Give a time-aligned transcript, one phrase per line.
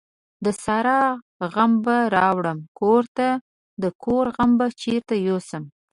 [0.45, 1.01] د سارا
[1.53, 3.27] غم به راوړم کورته،
[3.83, 5.63] دکور غم به چيري يو سم؟.